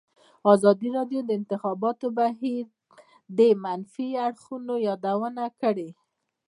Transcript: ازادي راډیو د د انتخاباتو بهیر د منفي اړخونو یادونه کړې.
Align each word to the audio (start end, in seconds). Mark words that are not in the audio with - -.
ازادي 0.53 0.89
راډیو 0.97 1.21
د 1.23 1.27
د 1.27 1.31
انتخاباتو 1.39 2.07
بهیر 2.19 2.65
د 3.37 3.39
منفي 3.63 4.07
اړخونو 4.27 4.73
یادونه 4.87 5.43
کړې. 5.61 5.89